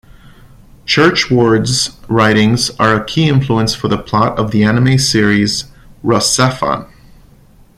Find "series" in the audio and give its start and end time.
4.97-5.65